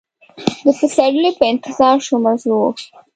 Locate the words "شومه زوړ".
2.07-2.73